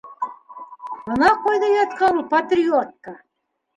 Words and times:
Бына 1.09 1.29
ҡайҙа 1.45 1.69
ятҡан 1.73 2.19
ул 2.23 2.27
патриотка! 2.33 3.19